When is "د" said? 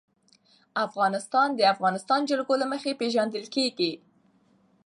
1.53-1.57, 1.57-1.61